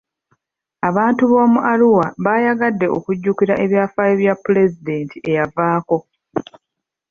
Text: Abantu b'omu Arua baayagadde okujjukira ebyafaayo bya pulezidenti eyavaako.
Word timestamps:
Abantu 0.89 1.23
b'omu 1.29 1.59
Arua 1.71 2.05
baayagadde 2.23 2.85
okujjukira 2.97 3.53
ebyafaayo 3.65 4.13
bya 4.21 4.33
pulezidenti 4.43 5.17
eyavaako. 5.29 5.97